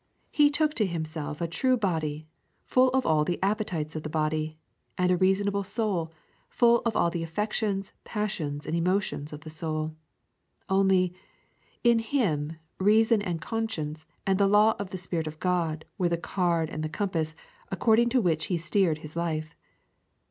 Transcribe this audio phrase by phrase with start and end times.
[0.31, 2.27] He took to Himself a true body,
[2.63, 4.57] full of all the appetites of the body,
[4.97, 6.11] and a reasonable soul,
[6.49, 9.95] full of all the affections, passions, and emotions of the soul.
[10.67, 11.13] Only,
[11.83, 16.17] in Him reason and conscience and the law and the Spirit of God were the
[16.17, 17.35] card and the compass
[17.69, 19.55] according to which He steered His life.